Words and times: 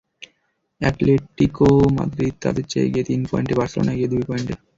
Atletico 0.81 1.67
Madrid 1.97 2.35
তাদের 2.43 2.65
চেয়ে 2.67 2.85
এগিয়ে 2.87 3.07
তিন 3.09 3.21
পয়েন্টে, 3.29 3.53
বার্সেলোনা 3.55 3.91
এগিয়ে 3.93 4.11
দুই 4.13 4.23
পয়েন্টে। 4.27 4.53